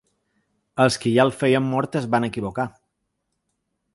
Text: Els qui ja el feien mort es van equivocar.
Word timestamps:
Els 0.85 0.97
qui 1.03 1.11
ja 1.17 1.25
el 1.27 1.33
feien 1.41 1.69
mort 1.75 1.99
es 2.01 2.09
van 2.15 2.27
equivocar. 2.31 2.67